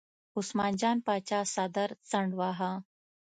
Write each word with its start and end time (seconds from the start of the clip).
عثمان 0.37 0.73
جان 0.81 0.97
پاچا 1.05 1.39
څادر 1.53 1.89
څنډ 2.09 2.29
واهه. 2.39 2.71